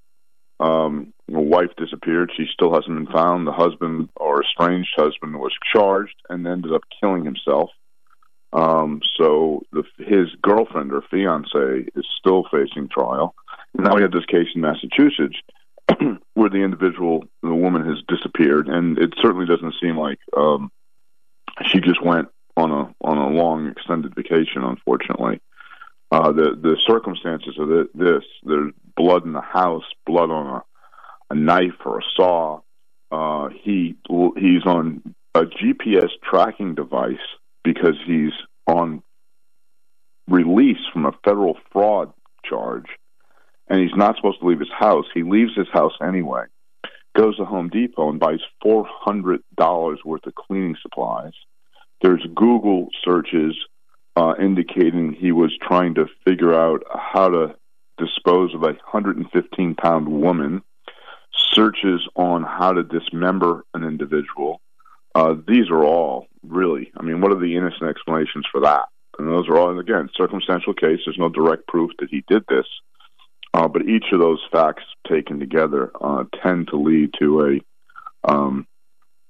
Um, 0.60 1.13
a 1.34 1.39
wife 1.39 1.72
disappeared. 1.77 2.32
She 2.36 2.46
still 2.51 2.74
hasn't 2.74 2.96
been 2.96 3.13
found. 3.13 3.46
The 3.46 3.51
husband 3.51 4.10
or 4.15 4.41
estranged 4.41 4.94
husband 4.96 5.38
was 5.38 5.51
charged 5.74 6.15
and 6.29 6.48
ended 6.48 6.74
up 6.74 6.84
killing 7.00 7.25
himself. 7.25 7.72
Um, 8.53 9.01
so 9.17 9.63
the, 9.74 9.84
his 9.98 10.29
girlfriend 10.41 10.94
or 10.94 11.03
fiance 11.12 11.89
is 11.94 12.05
still 12.20 12.46
facing 12.50 12.88
trial. 12.88 13.36
Now 13.74 13.96
we 13.96 14.01
have 14.01 14.13
this 14.13 14.25
case 14.25 14.48
in 14.55 14.62
Massachusetts 14.62 15.36
where 16.36 16.50
the 16.50 16.63
individual, 16.63 17.25
the 17.44 17.53
woman, 17.53 17.86
has 17.86 18.01
disappeared, 18.08 18.70
and 18.70 18.98
it 18.98 19.13
certainly 19.22 19.46
doesn't 19.46 19.75
seem 19.82 19.98
like 19.98 20.20
um, 20.38 20.72
she 21.67 21.82
just 21.82 22.01
went 22.01 22.29
on 22.55 22.72
a 22.72 22.96
on 23.01 23.17
a 23.17 23.29
long 23.29 23.67
extended 23.67 24.15
vacation. 24.15 24.63
Unfortunately, 24.63 25.41
uh, 26.16 26.32
the 26.32 26.58
the 26.62 26.78
circumstances 26.88 27.56
of 27.60 27.68
this 27.94 28.24
there's 28.44 28.72
blood 28.96 29.26
in 29.26 29.34
the 29.34 29.42
house, 29.42 29.84
blood 30.06 30.32
on 30.32 30.48
a, 30.48 30.64
a 31.34 31.36
knife 31.36 31.74
or 31.84 32.00
a 32.00 32.04
saw. 32.16 32.62
Uh, 33.12 33.50
he 33.50 33.98
he's 34.38 34.66
on 34.66 35.14
a 35.34 35.42
GPS 35.42 36.10
tracking 36.24 36.74
device 36.74 37.18
because 37.66 37.96
he's 38.08 38.32
on 38.66 39.04
release 40.30 40.80
from 40.94 41.06
a 41.06 41.12
federal 41.26 41.58
fraud 41.72 42.14
charge 42.46 42.86
and 43.68 43.82
he's 43.82 43.96
not 43.96 44.16
supposed 44.16 44.40
to 44.40 44.48
leave 44.48 44.60
his 44.60 44.72
house. 44.72 45.06
He 45.14 45.24
leaves 45.24 45.52
his 45.56 45.68
house 45.74 45.94
anyway, 46.02 46.46
goes 47.16 47.36
to 47.38 47.46
Home 47.46 47.70
Depot 47.70 48.10
and 48.10 48.20
buys 48.20 48.40
$400 48.64 49.40
worth 50.06 50.26
of 50.26 50.36
cleaning 50.36 50.78
supplies. 50.82 51.34
There's 52.02 52.26
Google 52.34 52.88
searches 53.04 53.56
uh, 54.16 54.34
indicating 54.40 55.14
he 55.14 55.32
was 55.32 55.56
trying 55.62 55.96
to 55.96 56.08
figure 56.26 56.54
out 56.54 56.84
how 56.90 57.30
to 57.30 57.56
dispose 57.98 58.54
of 58.54 58.64
a 58.64 58.74
115 58.92 59.76
pound 59.76 60.08
woman, 60.08 60.62
searches 61.54 62.02
on 62.16 62.44
how 62.44 62.74
to 62.74 62.84
dismember 62.84 63.64
an 63.74 63.84
individual. 63.84 64.62
Uh, 65.14 65.36
these 65.48 65.70
are 65.70 65.84
all 65.84 66.28
really, 66.44 66.92
I 66.98 67.04
mean, 67.04 67.22
what 67.22 67.32
are 67.32 67.40
the 67.40 67.56
innocent 67.56 67.90
explanations 67.90 68.46
for 68.52 68.62
that? 68.62 68.88
And 69.18 69.30
those 69.30 69.48
are 69.48 69.58
all, 69.58 69.78
again, 69.80 70.10
circumstantial 70.16 70.74
case. 70.74 71.00
There's 71.06 71.18
no 71.18 71.30
direct 71.30 71.68
proof 71.68 71.92
that 72.00 72.10
he 72.10 72.24
did 72.28 72.44
this. 72.50 72.66
Uh, 73.54 73.70
but 73.70 73.84
each 73.84 74.06
of 74.12 74.20
those 74.20 74.44
facts 74.52 74.84
taken 75.08 75.40
together 75.40 75.90
uh, 76.02 76.26
tend 76.44 76.68
to 76.68 76.76
lead 76.76 77.14
to 77.20 77.42
a 77.46 78.30
um, 78.30 78.68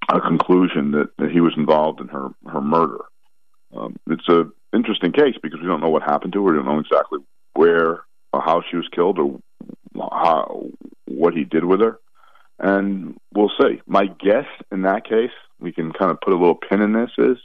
a 0.10 0.20
conclusion 0.22 0.92
that, 0.92 1.10
that, 1.18 1.32
he 1.32 1.42
was 1.42 1.54
involved 1.58 2.00
in 2.00 2.08
her 2.08 2.30
her 2.48 2.62
murder. 2.62 3.02
Um, 3.76 3.96
it's 4.08 4.28
a 4.28 4.46
interesting 4.76 5.12
case 5.12 5.36
because 5.42 5.60
we 5.62 5.68
don't 5.68 5.82
know 5.82 5.90
what 5.90 6.04
happened 6.04 6.34
to 6.34 6.46
her. 6.46 6.52
We 6.52 6.58
don't 6.58 6.66
know 6.66 6.80
exactly 6.80 7.20
where 7.54 8.04
or 8.34 8.42
how 8.42 8.62
she 8.70 8.76
was 8.76 8.88
killed 8.90 9.20
or 9.20 9.40
how 10.12 10.70
what 11.06 11.34
he 11.34 11.44
did 11.44 11.64
with 11.64 11.82
her, 11.82 12.00
and 12.60 13.18
we'll 13.34 13.52
see. 13.60 13.82
My 13.88 14.08
guess 14.08 14.48
in 14.72 14.84
that 14.84 15.06
case, 15.08 15.32
we 15.60 15.72
can 15.72 15.92
kind 15.92 16.12
of 16.12 16.20
put 16.22 16.34
a 16.34 16.38
little 16.38 16.56
pin 16.56 16.82
in 16.82 16.94
this 16.94 17.12
is 17.18 17.38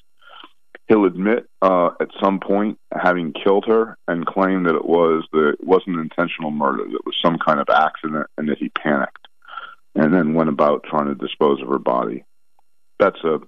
he'll 0.88 1.04
admit 1.04 1.48
uh, 1.62 1.90
at 2.00 2.08
some 2.20 2.40
point 2.40 2.78
having 2.92 3.32
killed 3.32 3.64
her 3.66 3.96
and 4.08 4.26
claim 4.26 4.64
that 4.64 4.74
it 4.74 4.84
was 4.84 5.24
the 5.32 5.50
it 5.50 5.64
wasn't 5.64 5.96
an 5.96 6.02
intentional 6.02 6.50
murder, 6.50 6.84
that 6.84 6.96
it 6.96 7.06
was 7.06 7.16
some 7.22 7.38
kind 7.38 7.60
of 7.60 7.68
accident, 7.70 8.26
and 8.36 8.48
that 8.48 8.58
he 8.58 8.68
panicked 8.70 9.28
and 9.94 10.12
then 10.14 10.34
went 10.34 10.48
about 10.48 10.84
trying 10.84 11.06
to 11.06 11.14
dispose 11.14 11.60
of 11.60 11.68
her 11.68 11.78
body. 11.78 12.24
That's 12.98 13.22
a, 13.24 13.40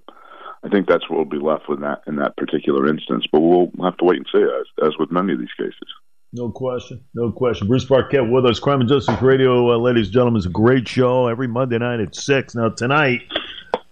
I 0.63 0.69
think 0.69 0.87
that's 0.87 1.09
what 1.09 1.17
we'll 1.17 1.39
be 1.39 1.45
left 1.45 1.67
with 1.67 1.81
that 1.81 2.03
in 2.07 2.15
that 2.17 2.37
particular 2.37 2.87
instance. 2.87 3.25
But 3.31 3.41
we'll 3.41 3.71
have 3.83 3.97
to 3.97 4.05
wait 4.05 4.17
and 4.17 4.27
see, 4.31 4.41
as, 4.41 4.87
as 4.87 4.97
with 4.97 5.11
many 5.11 5.33
of 5.33 5.39
these 5.39 5.53
cases. 5.57 5.87
No 6.31 6.49
question. 6.49 7.03
No 7.13 7.31
question. 7.31 7.67
Bruce 7.67 7.85
Barket 7.85 8.31
with 8.31 8.45
us. 8.45 8.59
Crime 8.59 8.79
and 8.79 8.89
Justice 8.89 9.21
Radio, 9.21 9.71
uh, 9.71 9.77
ladies 9.77 10.07
and 10.07 10.13
gentlemen, 10.13 10.39
is 10.39 10.45
a 10.45 10.49
great 10.49 10.87
show 10.87 11.27
every 11.27 11.47
Monday 11.47 11.77
night 11.77 11.99
at 11.99 12.15
6. 12.15 12.55
Now, 12.55 12.69
tonight, 12.69 13.21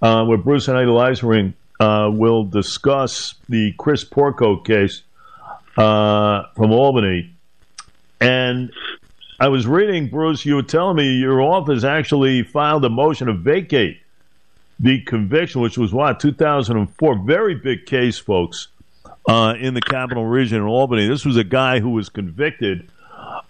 uh, 0.02 0.26
with 0.28 0.44
Bruce 0.44 0.68
and 0.68 0.78
Aida 0.78 0.90
Leisenring, 0.90 1.54
uh, 1.80 2.10
will 2.12 2.46
discuss 2.46 3.36
the 3.50 3.74
Chris 3.78 4.04
Porco 4.04 4.58
case 4.58 5.04
uh, 5.78 6.44
from 6.56 6.72
Albany. 6.72 7.36
And 8.20 8.72
I 9.40 9.50
was 9.50 9.68
reading, 9.68 10.10
Bruce, 10.10 10.46
you 10.46 10.56
were 10.56 10.64
telling 10.64 10.96
me 10.96 11.18
your 11.18 11.42
office 11.42 11.84
actually 11.84 12.44
filed 12.44 12.86
a 12.86 12.90
motion 12.90 13.28
to 13.28 13.34
vacate 13.34 14.00
the 14.82 15.00
conviction, 15.02 15.62
which 15.62 15.78
was 15.78 15.94
what, 15.94 16.20
2004? 16.20 17.24
Very 17.24 17.56
big 17.56 17.86
case, 17.86 18.18
folks, 18.18 18.70
uh, 19.30 19.54
in 19.60 19.76
the 19.76 19.82
capital 19.82 20.26
region 20.26 20.58
in 20.58 20.64
Albany. 20.64 21.08
This 21.08 21.24
was 21.24 21.38
a 21.38 21.44
guy 21.44 21.80
who 21.80 21.92
was 21.92 22.10
convicted 22.10 22.90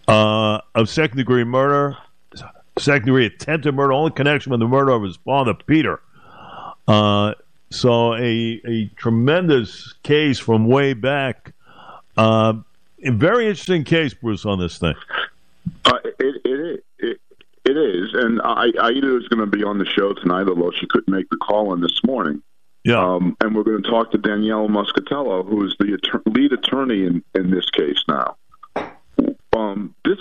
uh, 0.08 0.60
of 0.76 0.90
second 0.90 1.18
degree 1.18 1.46
murder, 1.46 1.98
second 2.78 3.06
degree 3.06 3.26
attempted 3.26 3.74
murder, 3.74 3.94
only 3.94 4.12
connection 4.12 4.52
with 4.52 4.60
the 4.60 4.68
murder 4.68 4.92
of 4.92 5.04
his 5.04 5.16
father, 5.18 5.54
Peter. 5.54 6.02
Uh, 6.88 7.34
so 7.70 8.14
a 8.16 8.62
a 8.68 8.92
tremendous 8.98 9.94
case 10.04 10.38
from 10.38 10.68
way 10.68 10.94
back. 10.94 11.54
Uh, 12.18 12.56
a 13.04 13.12
very 13.12 13.48
interesting 13.48 13.86
case, 13.86 14.14
Bruce, 14.14 14.46
on 14.46 14.60
this 14.60 14.78
thing. 14.78 14.96
Uh, 15.86 15.94
it, 16.04 16.42
it, 16.44 16.84
it, 17.00 17.22
it 17.64 17.78
is, 17.78 18.11
and 18.22 18.42
I, 18.44 18.68
Aida 18.80 19.18
is 19.18 19.28
going 19.28 19.40
to 19.40 19.46
be 19.46 19.64
on 19.64 19.78
the 19.78 19.86
show 19.86 20.14
tonight, 20.14 20.48
although 20.48 20.72
she 20.72 20.88
couldn't 20.88 21.12
make 21.12 21.30
the 21.30 21.38
call 21.38 21.74
in 21.74 21.82
this 21.82 22.04
morning. 22.04 22.42
Yeah. 22.84 23.04
Um, 23.04 23.38
and 23.42 23.56
we're 23.56 23.64
going 23.64 23.84
to 23.84 23.90
talk 23.90 24.12
to 24.12 24.18
Danielle 24.18 24.68
Muscatello, 24.68 25.48
who 25.48 25.66
is 25.66 25.76
the 25.80 25.94
att- 25.94 26.28
lead 26.28 26.54
attorney 26.54 27.06
in, 27.06 27.24
in 27.36 27.52
this 27.52 27.70
case 27.70 28.04
now. 28.08 28.38
Um, 29.56 29.94
this 30.06 30.18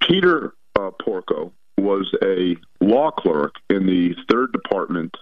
Peter 0.00 0.54
uh, 0.78 0.90
Porco 1.02 1.52
was 1.78 2.12
a 2.22 2.56
law 2.80 3.10
clerk 3.10 3.54
in 3.70 3.86
the 3.86 4.16
third 4.28 4.52
department 4.52 5.16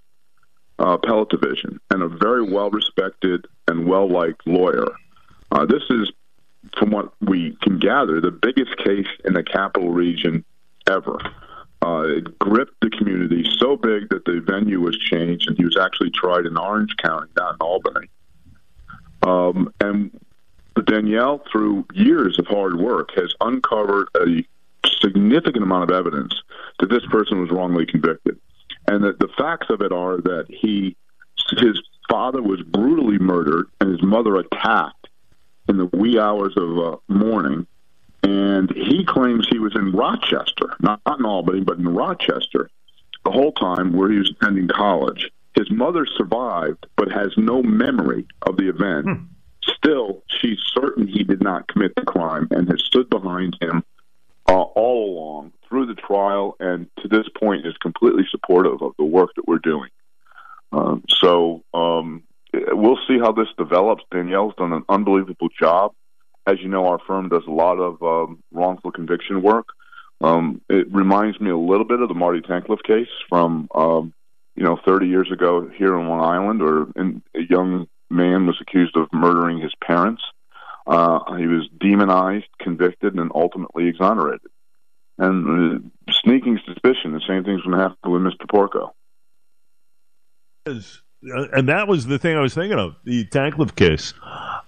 uh, 0.79 0.91
appellate 0.93 1.29
division 1.29 1.81
and 1.91 2.03
a 2.03 2.09
very 2.09 2.43
well 2.43 2.71
respected 2.71 3.47
and 3.69 3.87
well 3.87 4.09
liked 4.09 4.47
lawyer. 4.47 4.87
Uh, 5.51 5.67
this 5.67 5.83
is, 5.91 6.11
from 6.79 6.91
what 6.91 7.13
we 7.21 7.57
can 7.63 7.79
gather, 7.79 8.21
the 8.21 8.31
biggest 8.31 8.77
case 8.79 9.09
in 9.25 9.35
the 9.35 9.43
capital 9.43 9.91
region 9.91 10.45
ever. 10.89 11.19
Uh, 11.85 12.05
it 12.07 12.39
gripped 12.39 12.81
the 12.81 12.91
community 12.91 13.45
so 13.59 13.77
big 13.77 14.09
that 14.11 14.25
the 14.25 14.41
venue 14.41 14.81
was 14.81 14.97
changed, 14.97 15.49
and 15.49 15.57
he 15.57 15.65
was 15.65 15.77
actually 15.77 16.11
tried 16.11 16.47
in 16.47 16.57
Orange 16.57 16.95
County, 16.97 17.29
not 17.37 17.55
in 17.55 17.61
Albany. 17.61 18.09
Um, 19.23 19.73
and 19.81 20.11
Danielle, 20.87 21.43
through 21.51 21.87
years 21.93 22.39
of 22.39 22.47
hard 22.47 22.79
work, 22.79 23.11
has 23.17 23.35
uncovered 23.41 24.09
a 24.17 24.45
significant 25.01 25.65
amount 25.65 25.91
of 25.91 25.97
evidence 25.97 26.35
that 26.79 26.89
this 26.89 27.05
person 27.07 27.41
was 27.41 27.51
wrongly 27.51 27.87
convicted. 27.87 28.39
And 28.89 29.03
the, 29.03 29.13
the 29.13 29.29
facts 29.37 29.67
of 29.71 29.81
it 29.81 29.93
are 29.93 30.19
that 30.19 30.47
he, 30.49 30.97
his 31.59 31.81
father 32.09 32.43
was 32.43 32.63
brutally 32.63 33.19
murdered 33.19 33.67
and 33.81 33.91
his 33.91 34.03
mother 34.03 34.37
attacked 34.37 35.09
in 35.69 35.79
the 35.79 35.87
wee 35.87 36.19
hours 36.19 36.55
of 36.57 36.79
uh, 36.79 36.97
morning. 37.09 37.67
And 38.23 38.71
he 38.71 39.05
claims 39.05 39.49
he 39.51 39.59
was 39.59 39.75
in 39.75 39.93
Rochester, 39.93 40.77
not, 40.81 41.01
not 41.07 41.19
in 41.19 41.27
Albany, 41.27 41.61
but 41.61 41.79
in 41.79 41.89
Rochester, 41.89 42.71
the 43.25 43.31
whole 43.31 43.53
time 43.53 43.93
where 43.93 44.11
he 44.11 44.19
was 44.19 44.31
attending 44.31 44.69
college. 44.69 45.31
His 45.55 45.71
mother 45.71 46.07
survived, 46.07 46.87
but 46.97 47.11
has 47.11 47.33
no 47.37 47.63
memory 47.63 48.27
of 48.43 48.57
the 48.57 48.69
event. 48.69 49.07
Hmm. 49.07 49.25
Still, 49.65 50.23
she's 50.29 50.59
certain 50.75 51.07
he 51.07 51.25
did 51.25 51.43
not 51.43 51.69
commit 51.69 51.95
the 51.97 52.05
crime 52.05 52.49
and 52.51 52.69
has 52.69 52.83
stood 52.85 53.11
behind 53.11 53.57
him 53.61 53.85
uh, 54.49 54.53
all 54.55 55.11
along 55.11 55.53
through 55.69 55.87
the 55.87 55.95
trial 55.95 56.57
and 56.61 56.87
to 57.01 57.09
this 57.09 57.27
point 57.39 57.67
is 57.67 57.77
completely 57.79 58.25
supportive 58.31 58.83
of 58.83 58.93
the 58.99 59.05
work 59.05 59.31
that 59.37 59.47
we're 59.47 59.59
doing. 59.59 59.91
Um, 60.73 61.05
so 61.09 61.63
um, 61.75 62.23
we'll 62.53 62.99
see 63.09 63.19
how 63.19 63.33
this 63.33 63.49
develops. 63.57 64.05
Danielle's 64.11 64.55
done 64.57 64.73
an 64.73 64.85
unbelievable 64.89 65.49
job. 65.59 65.95
As 66.47 66.57
you 66.61 66.69
know, 66.69 66.87
our 66.87 66.99
firm 67.07 67.29
does 67.29 67.45
a 67.47 67.51
lot 67.51 67.79
of 67.79 68.03
um, 68.03 68.43
wrongful 68.53 68.91
conviction 68.91 69.43
work. 69.43 69.69
Um, 70.21 70.61
it 70.69 70.93
reminds 70.93 71.41
me 71.41 71.51
a 71.51 71.57
little 71.57 71.85
bit 71.85 72.01
of 72.01 72.09
the 72.09 72.15
Marty 72.15 72.41
Tankleff 72.41 72.83
case 72.83 73.09
from, 73.29 73.69
um, 73.75 74.13
you 74.55 74.63
know, 74.63 74.79
30 74.85 75.07
years 75.07 75.31
ago 75.33 75.69
here 75.77 75.99
in 75.99 76.09
Long 76.09 76.21
Island, 76.21 76.61
where 76.61 76.83
a 77.35 77.43
young 77.49 77.89
man 78.11 78.47
was 78.47 78.57
accused 78.61 78.97
of 78.97 79.09
murdering 79.13 79.61
his 79.61 79.73
parents. 79.85 80.23
Uh, 80.87 81.37
he 81.37 81.47
was 81.47 81.69
demonized, 81.81 82.47
convicted, 82.61 83.15
and 83.15 83.31
ultimately 83.35 83.89
exonerated 83.89 84.51
and 85.19 85.85
uh, 86.07 86.11
sneaking 86.23 86.59
suspicion 86.67 87.13
the 87.13 87.21
same 87.27 87.45
thing's 87.45 87.63
going 87.63 87.77
to 87.77 87.83
happen 87.83 88.11
with 88.11 88.23
Mr. 88.23 88.49
Porco. 88.49 88.95
And 90.65 91.69
that 91.69 91.87
was 91.89 92.07
the 92.07 92.19
thing 92.19 92.37
I 92.37 92.41
was 92.41 92.55
thinking 92.55 92.79
of 92.79 92.97
the 93.05 93.25
Tankleff 93.27 93.77
case, 93.77 94.15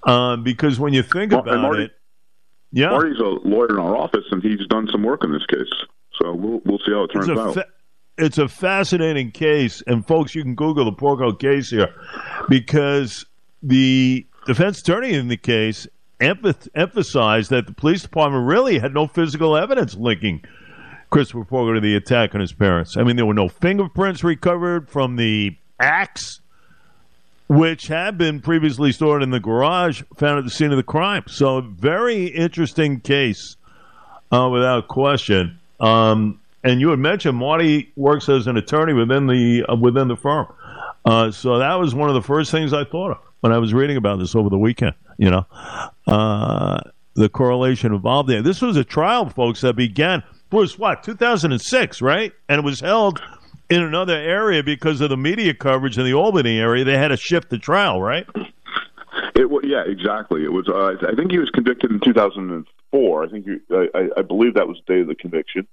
um, 0.06 0.42
because 0.42 0.78
when 0.78 0.92
you 0.92 1.02
think 1.02 1.32
well, 1.32 1.40
about 1.40 1.60
Marty, 1.60 1.84
it, 1.84 1.92
yeah, 2.72 2.90
Marty's 2.90 3.18
a 3.18 3.24
lawyer 3.46 3.70
in 3.70 3.78
our 3.78 3.96
office, 3.96 4.24
and 4.30 4.42
he's 4.42 4.66
done 4.68 4.88
some 4.90 5.02
work 5.02 5.24
in 5.24 5.32
this 5.32 5.46
case. 5.46 5.72
So 6.20 6.34
we'll 6.34 6.60
we'll 6.64 6.78
see 6.78 6.92
how 6.92 7.04
it 7.04 7.08
turns 7.08 7.30
out. 7.30 7.54
Fa- 7.54 7.66
it's 8.16 8.38
a 8.38 8.48
fascinating 8.48 9.32
case, 9.32 9.82
and 9.86 10.06
folks, 10.06 10.34
you 10.34 10.42
can 10.42 10.54
Google 10.54 10.84
the 10.84 10.92
Porco 10.92 11.32
case 11.32 11.70
here, 11.70 11.92
because 12.48 13.26
the 13.62 14.26
defense 14.46 14.80
attorney 14.80 15.14
in 15.14 15.28
the 15.28 15.36
case 15.36 15.88
emphasized 16.20 17.50
that 17.50 17.66
the 17.66 17.72
police 17.72 18.02
department 18.02 18.46
really 18.46 18.78
had 18.78 18.94
no 18.94 19.06
physical 19.06 19.56
evidence 19.56 19.96
linking 19.96 20.42
Christopher 21.10 21.44
Porco 21.44 21.74
to 21.74 21.80
the 21.80 21.96
attack 21.96 22.34
on 22.34 22.40
his 22.40 22.52
parents. 22.52 22.96
I 22.96 23.02
mean, 23.02 23.16
there 23.16 23.26
were 23.26 23.34
no 23.34 23.48
fingerprints 23.48 24.24
recovered 24.24 24.88
from 24.88 25.16
the 25.16 25.56
axe, 25.80 26.40
which 27.48 27.88
had 27.88 28.16
been 28.16 28.40
previously 28.40 28.92
stored 28.92 29.22
in 29.22 29.30
the 29.30 29.40
garage 29.40 30.02
found 30.16 30.38
at 30.38 30.44
the 30.44 30.50
scene 30.50 30.70
of 30.70 30.76
the 30.76 30.82
crime. 30.82 31.24
So, 31.26 31.60
very 31.60 32.26
interesting 32.26 33.00
case, 33.00 33.56
uh, 34.32 34.48
without 34.50 34.88
question. 34.88 35.58
Um, 35.80 36.40
and 36.62 36.80
you 36.80 36.88
had 36.88 36.98
mentioned 36.98 37.36
Marty 37.36 37.92
works 37.94 38.28
as 38.28 38.46
an 38.46 38.56
attorney 38.56 38.94
within 38.94 39.26
the 39.26 39.64
uh, 39.68 39.76
within 39.76 40.08
the 40.08 40.16
firm. 40.16 40.46
Uh, 41.04 41.30
so 41.30 41.58
that 41.58 41.74
was 41.74 41.94
one 41.94 42.08
of 42.08 42.14
the 42.14 42.22
first 42.22 42.50
things 42.50 42.72
I 42.72 42.84
thought 42.84 43.10
of 43.10 43.18
when 43.40 43.52
I 43.52 43.58
was 43.58 43.74
reading 43.74 43.98
about 43.98 44.18
this 44.18 44.34
over 44.34 44.48
the 44.48 44.58
weekend. 44.58 44.94
You 45.18 45.30
know, 45.30 45.46
uh, 46.06 46.80
the 47.14 47.28
correlation 47.28 47.92
involved 47.92 48.30
there. 48.30 48.40
This 48.40 48.62
was 48.62 48.78
a 48.78 48.84
trial, 48.84 49.28
folks, 49.28 49.60
that 49.60 49.74
began 49.74 50.22
was 50.50 50.78
what 50.78 51.02
2006, 51.02 52.00
right? 52.00 52.32
And 52.48 52.60
it 52.60 52.64
was 52.64 52.80
held 52.80 53.20
in 53.70 53.82
another 53.82 54.16
area 54.16 54.62
because 54.62 55.00
of 55.00 55.10
the 55.10 55.16
media 55.16 55.54
coverage 55.54 55.98
in 55.98 56.04
the 56.04 56.14
Albany 56.14 56.58
area. 56.58 56.84
They 56.84 56.98
had 56.98 57.08
to 57.08 57.16
shift 57.16 57.50
the 57.50 57.58
trial, 57.58 58.00
right? 58.00 58.26
It 59.34 59.48
yeah, 59.64 59.84
exactly. 59.86 60.44
It 60.44 60.52
was. 60.52 60.68
Uh, 60.68 60.96
I 61.06 61.14
think 61.14 61.30
he 61.30 61.38
was 61.38 61.50
convicted 61.50 61.90
in 61.90 62.00
2004. 62.00 63.24
I 63.24 63.28
think 63.28 63.46
you, 63.46 63.60
I, 63.70 64.08
I 64.18 64.22
believe 64.22 64.54
that 64.54 64.68
was 64.68 64.80
the 64.86 64.94
day 64.94 65.00
of 65.00 65.08
the 65.08 65.14
conviction 65.14 65.66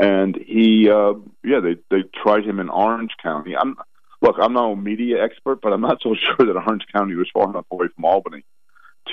and 0.00 0.36
he 0.36 0.90
uh 0.90 1.12
yeah 1.44 1.60
they 1.60 1.76
they 1.90 2.02
tried 2.22 2.44
him 2.44 2.58
in 2.58 2.68
orange 2.70 3.12
county 3.22 3.54
i'm 3.56 3.76
look 4.22 4.36
i'm 4.40 4.54
no 4.54 4.74
media 4.74 5.22
expert 5.22 5.60
but 5.60 5.72
i'm 5.72 5.82
not 5.82 6.00
so 6.02 6.14
sure 6.36 6.46
that 6.46 6.56
orange 6.56 6.84
county 6.92 7.14
was 7.14 7.28
far 7.32 7.48
enough 7.50 7.66
away 7.70 7.86
from 7.94 8.04
albany 8.04 8.44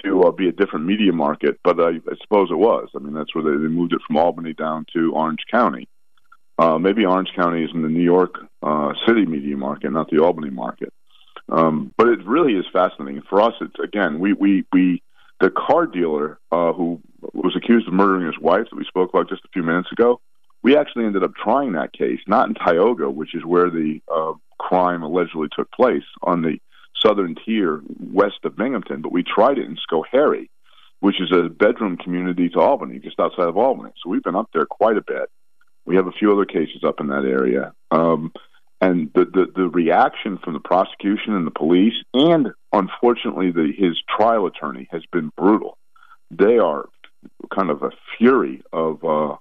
to 0.04 0.24
uh, 0.24 0.32
be 0.32 0.48
a 0.48 0.52
different 0.52 0.86
media 0.86 1.12
market 1.12 1.60
but 1.64 1.80
I, 1.80 1.90
I 1.90 2.16
suppose 2.22 2.50
it 2.50 2.58
was 2.58 2.90
i 2.96 3.00
mean 3.00 3.14
that's 3.14 3.36
where 3.36 3.44
they, 3.44 3.62
they 3.62 3.70
moved 3.70 3.94
it 3.94 4.02
from 4.08 4.18
albany 4.18 4.54
down 4.54 4.86
to 4.94 5.14
orange 5.14 5.44
county 5.52 5.88
uh 6.60 6.78
maybe 6.78 7.06
orange 7.06 7.30
county 7.36 7.64
is 7.64 7.72
in 7.74 7.82
the 7.82 7.90
new 7.90 8.04
york 8.04 8.36
uh 8.64 8.94
city 9.06 9.26
media 9.26 9.56
market 9.58 9.92
not 9.92 10.10
the 10.10 10.20
albany 10.20 10.50
market 10.50 10.94
um 11.50 11.94
but 11.98 12.08
it 12.08 12.26
really 12.26 12.54
is 12.54 12.66
fascinating 12.72 13.22
for 13.30 13.42
us 13.42 13.54
it's 13.62 13.80
again 13.84 14.20
we 14.20 14.34
we 14.34 14.66
we 14.74 15.02
the 15.40 15.50
car 15.50 15.86
dealer 15.86 16.40
uh 16.52 16.74
who 16.74 17.00
was 17.34 17.56
accused 17.56 17.88
of 17.88 17.94
murdering 17.94 18.26
his 18.26 18.40
wife 18.40 18.66
that 18.70 18.78
we 18.78 18.86
spoke 18.86 19.10
about 19.10 19.30
just 19.30 19.44
a 19.46 19.50
few 19.50 19.64
minutes 19.64 19.92
ago 19.92 20.20
we 20.64 20.76
actually 20.76 21.06
ended 21.06 21.24
up 21.24 21.36
trying 21.36 21.74
that 21.74 21.94
case, 21.94 22.20
not 22.28 22.48
in 22.50 22.56
Tioga, 22.56 23.10
which 23.10 23.36
is 23.36 23.46
where 23.46 23.70
the 23.70 24.02
uh, 24.14 24.34
crime 24.60 25.04
allegedly 25.04 25.48
took 25.56 25.72
place 25.72 26.04
on 26.24 26.42
the 26.42 26.60
southern 27.02 27.36
tier 27.46 27.82
west 28.00 28.40
of 28.44 28.58
Binghamton, 28.58 29.02
but 29.02 29.12
we 29.12 29.24
tried 29.24 29.60
it 29.60 29.66
in 29.66 29.78
Schoharie, 29.78 30.50
which 31.00 31.22
is 31.22 31.32
a 31.32 31.48
bedroom 31.50 31.96
community 31.98 32.50
to 32.50 32.60
Albany, 32.60 33.00
just 33.00 33.20
outside 33.20 33.48
of 33.48 33.56
Albany. 33.56 33.92
So 34.04 34.10
we've 34.10 34.24
been 34.24 34.36
up 34.36 34.50
there 34.54 34.66
quite 34.66 34.98
a 34.98 35.02
bit. 35.02 35.30
We 35.88 35.96
have 35.96 36.08
a 36.08 36.12
few 36.12 36.32
other 36.32 36.46
cases 36.46 36.84
up 36.86 37.00
in 37.00 37.08
that 37.08 37.26
area. 37.26 37.74
Um, 37.90 38.32
and 38.80 39.10
the, 39.16 39.26
the, 39.26 39.46
the 39.56 39.68
reaction 39.70 40.38
from 40.38 40.54
the 40.54 40.60
prosecution 40.60 41.34
and 41.34 41.48
the 41.48 41.52
police, 41.52 41.96
and 42.14 42.50
unfortunately 42.72 43.52
the, 43.52 43.74
his 43.76 43.98
trial 44.08 44.46
attorney, 44.46 44.88
has 44.92 45.02
been 45.12 45.32
brutal. 45.36 45.78
They 46.30 46.60
are 46.60 46.88
kind 47.56 47.72
of 47.72 47.82
a 47.82 47.92
fury 48.18 48.62
of 48.72 49.04
uh, 49.04 49.36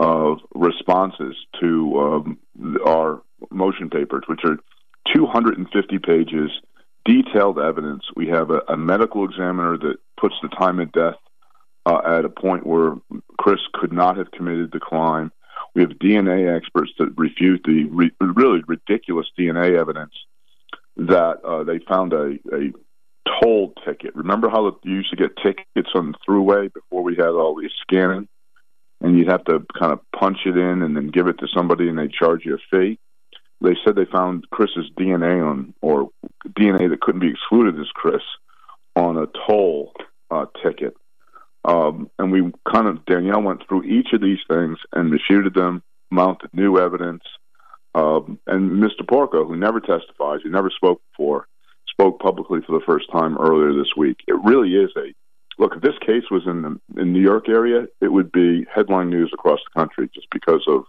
of 0.00 0.38
responses 0.54 1.34
to 1.60 1.98
um, 1.98 2.38
our 2.86 3.22
motion 3.50 3.90
papers, 3.90 4.22
which 4.28 4.40
are 4.44 4.58
250 5.12 5.98
pages, 5.98 6.50
detailed 7.04 7.58
evidence. 7.58 8.04
We 8.14 8.28
have 8.28 8.50
a, 8.50 8.60
a 8.68 8.76
medical 8.76 9.24
examiner 9.24 9.76
that 9.78 9.96
puts 10.20 10.34
the 10.42 10.48
time 10.48 10.78
of 10.78 10.92
death 10.92 11.16
uh, 11.86 12.00
at 12.18 12.24
a 12.24 12.28
point 12.28 12.66
where 12.66 12.94
Chris 13.38 13.60
could 13.72 13.92
not 13.92 14.16
have 14.18 14.30
committed 14.30 14.70
the 14.72 14.78
crime. 14.78 15.32
We 15.78 15.84
have 15.84 15.92
DNA 15.92 16.56
experts 16.56 16.90
that 16.98 17.16
refute 17.16 17.62
the 17.64 17.84
re- 17.84 18.10
really 18.20 18.62
ridiculous 18.66 19.28
DNA 19.38 19.78
evidence 19.78 20.12
that 20.96 21.36
uh, 21.44 21.62
they 21.62 21.78
found 21.78 22.12
a, 22.12 22.36
a 22.52 22.72
toll 23.40 23.72
ticket. 23.86 24.16
Remember 24.16 24.50
how 24.50 24.66
you 24.82 24.92
used 24.92 25.10
to 25.10 25.16
get 25.16 25.36
tickets 25.36 25.90
on 25.94 26.10
the 26.10 26.18
throughway 26.28 26.72
before 26.72 27.04
we 27.04 27.14
had 27.14 27.28
all 27.28 27.54
these 27.54 27.70
scanning? 27.82 28.26
and 29.00 29.16
you'd 29.16 29.30
have 29.30 29.44
to 29.44 29.64
kind 29.78 29.92
of 29.92 30.00
punch 30.10 30.38
it 30.44 30.56
in 30.56 30.82
and 30.82 30.96
then 30.96 31.06
give 31.06 31.28
it 31.28 31.38
to 31.38 31.46
somebody 31.54 31.88
and 31.88 31.96
they 31.96 32.08
charge 32.08 32.44
you 32.44 32.56
a 32.56 32.58
fee. 32.68 32.98
They 33.60 33.76
said 33.84 33.94
they 33.94 34.04
found 34.04 34.50
Chris's 34.50 34.90
DNA 34.98 35.48
on, 35.48 35.74
or 35.80 36.10
DNA 36.48 36.90
that 36.90 37.00
couldn't 37.00 37.20
be 37.20 37.30
excluded 37.30 37.78
as 37.80 37.86
Chris, 37.94 38.22
on 38.96 39.16
a 39.16 39.26
toll 39.48 39.92
uh, 40.32 40.46
ticket. 40.64 40.96
Um, 41.68 42.10
and 42.18 42.32
we 42.32 42.50
kind 42.66 42.88
of, 42.88 43.04
Danielle 43.04 43.42
went 43.42 43.66
through 43.68 43.84
each 43.84 44.14
of 44.14 44.22
these 44.22 44.38
things 44.48 44.78
and 44.92 45.12
refuted 45.12 45.52
them, 45.52 45.82
mounted 46.10 46.50
new 46.54 46.78
evidence. 46.78 47.22
Um, 47.94 48.38
and 48.46 48.82
Mr. 48.82 49.06
Porco, 49.06 49.44
who 49.46 49.54
never 49.54 49.78
testifies, 49.78 50.40
who 50.42 50.48
never 50.48 50.70
spoke 50.70 51.02
before, 51.12 51.46
spoke 51.86 52.20
publicly 52.20 52.60
for 52.66 52.78
the 52.78 52.84
first 52.86 53.12
time 53.12 53.36
earlier 53.36 53.74
this 53.74 53.94
week. 53.96 54.16
It 54.26 54.36
really 54.42 54.76
is 54.76 54.90
a 54.96 55.12
look, 55.58 55.74
if 55.76 55.82
this 55.82 55.98
case 55.98 56.30
was 56.30 56.46
in 56.46 56.62
the 56.62 57.00
in 57.00 57.12
New 57.12 57.20
York 57.20 57.48
area, 57.48 57.86
it 58.00 58.08
would 58.08 58.32
be 58.32 58.64
headline 58.72 59.10
news 59.10 59.30
across 59.34 59.58
the 59.64 59.78
country 59.78 60.08
just 60.14 60.28
because 60.30 60.64
of 60.66 60.84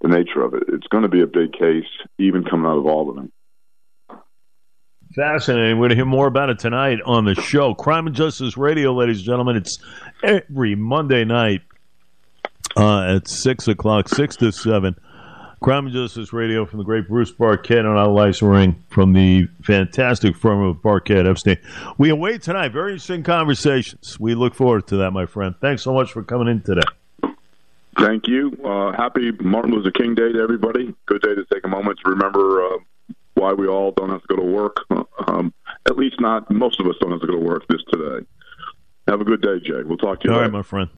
the 0.00 0.08
nature 0.08 0.42
of 0.42 0.54
it. 0.54 0.62
It's 0.68 0.86
going 0.86 1.02
to 1.02 1.08
be 1.08 1.20
a 1.20 1.26
big 1.26 1.52
case, 1.52 1.84
even 2.18 2.44
coming 2.44 2.66
out 2.66 2.78
of 2.78 2.86
Albany. 2.86 3.30
Fascinating. 5.14 5.76
We're 5.78 5.82
going 5.82 5.90
to 5.90 5.96
hear 5.96 6.04
more 6.04 6.26
about 6.26 6.50
it 6.50 6.58
tonight 6.58 6.98
on 7.04 7.24
the 7.24 7.36
show. 7.36 7.72
Crime 7.74 8.08
and 8.08 8.16
Justice 8.16 8.56
Radio, 8.56 8.92
ladies 8.92 9.18
and 9.18 9.26
gentlemen. 9.26 9.56
It's 9.56 9.78
every 10.24 10.74
Monday 10.74 11.24
night 11.24 11.62
uh, 12.76 13.16
at 13.16 13.28
6 13.28 13.68
o'clock, 13.68 14.08
6 14.08 14.36
to 14.36 14.50
7 14.50 14.96
Crime 15.60 15.86
and 15.86 15.94
Justice 15.94 16.32
Radio 16.32 16.66
from 16.66 16.78
the 16.78 16.84
great 16.84 17.08
Bruce 17.08 17.30
Barket 17.30 17.78
and 17.78 17.86
Leisenring 17.86 18.76
from 18.90 19.14
the 19.14 19.48
fantastic 19.62 20.36
firm 20.36 20.62
of 20.62 20.82
Barket 20.82 21.26
Epstein. 21.26 21.56
We 21.96 22.10
await 22.10 22.42
tonight 22.42 22.68
very 22.68 22.92
interesting 22.92 23.22
conversations. 23.22 24.20
We 24.20 24.34
look 24.34 24.54
forward 24.54 24.86
to 24.88 24.96
that, 24.98 25.12
my 25.12 25.24
friend. 25.24 25.54
Thanks 25.62 25.82
so 25.82 25.94
much 25.94 26.12
for 26.12 26.22
coming 26.22 26.48
in 26.48 26.60
today. 26.60 26.82
Thank 27.98 28.26
you. 28.28 28.58
Uh, 28.62 28.92
happy 28.92 29.30
Martin 29.40 29.72
Luther 29.72 29.90
King 29.90 30.14
Day 30.14 30.32
to 30.32 30.38
everybody. 30.38 30.94
Good 31.06 31.22
day 31.22 31.34
to 31.34 31.46
take 31.50 31.64
a 31.64 31.68
moment 31.68 31.98
to 32.04 32.10
remember 32.10 32.62
uh, 32.66 32.78
why 33.34 33.52
we 33.52 33.66
all 33.66 33.92
don't 33.92 34.10
have 34.10 34.20
to 34.22 34.28
go 34.28 34.36
to 34.36 34.42
work. 34.42 34.76
Um, 35.26 35.54
at 35.86 35.96
least 35.96 36.20
not 36.20 36.50
most 36.50 36.80
of 36.80 36.86
us 36.86 36.96
don't 37.00 37.12
have 37.12 37.20
to 37.20 37.26
go 37.26 37.34
to 37.34 37.38
work 37.38 37.66
this 37.68 37.80
today. 37.90 38.26
Have 39.06 39.20
a 39.20 39.24
good 39.24 39.42
day, 39.42 39.60
Jay. 39.60 39.82
We'll 39.84 39.98
talk 39.98 40.20
to 40.20 40.28
you. 40.28 40.32
All 40.32 40.40
later. 40.40 40.50
right, 40.50 40.58
my 40.58 40.62
friend. 40.62 40.90